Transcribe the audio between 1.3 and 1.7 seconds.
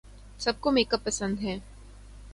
ہیں